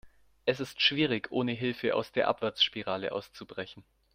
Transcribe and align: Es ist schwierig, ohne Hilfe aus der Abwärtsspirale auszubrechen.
Es 0.47 0.59
ist 0.59 0.81
schwierig, 0.81 1.31
ohne 1.31 1.51
Hilfe 1.51 1.93
aus 1.93 2.11
der 2.11 2.27
Abwärtsspirale 2.27 3.11
auszubrechen. 3.11 3.83